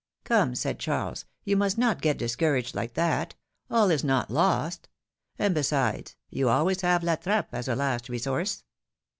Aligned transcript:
^^Come,'^ 0.25 0.57
said 0.57 0.79
Charles; 0.79 1.25
^^you 1.45 1.55
must 1.55 1.77
not 1.77 2.01
get 2.01 2.17
discouraged 2.17 2.73
like 2.73 2.95
that! 2.95 3.35
All 3.69 3.91
is 3.91 4.03
not 4.03 4.31
lost! 4.31 4.89
And, 5.37 5.53
besides, 5.53 6.15
you 6.31 6.49
always 6.49 6.81
have 6.81 7.03
La 7.03 7.17
Trappe 7.17 7.53
as 7.53 7.67
a 7.67 7.75
last 7.75 8.09
resource. 8.09 8.63